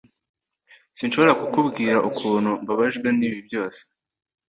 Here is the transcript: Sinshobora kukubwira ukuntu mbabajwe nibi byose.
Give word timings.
Sinshobora 0.97 1.33
kukubwira 1.41 1.95
ukuntu 2.09 2.51
mbabajwe 2.61 3.07
nibi 3.17 3.39
byose. 3.47 3.81